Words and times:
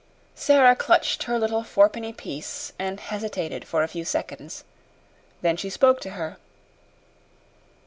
Sara 0.33 0.75
clutched 0.75 1.25
her 1.25 1.37
little 1.37 1.61
fourpenny 1.63 2.11
piece 2.11 2.73
and 2.79 2.99
hesitated 2.99 3.67
for 3.67 3.83
a 3.83 3.87
few 3.87 4.03
seconds. 4.03 4.63
Then 5.43 5.55
she 5.55 5.69
spoke 5.69 6.01
to 6.01 6.09
her. 6.17 6.37